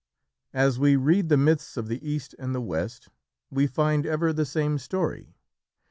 As 0.55 0.79
we 0.79 0.95
read 0.95 1.29
the 1.29 1.37
myths 1.37 1.77
of 1.77 1.87
the 1.87 2.01
East 2.03 2.33
and 2.39 2.55
the 2.55 2.59
West 2.59 3.09
we 3.51 3.67
find 3.67 4.07
ever 4.07 4.33
the 4.33 4.47
same 4.47 4.79
story. 4.79 5.35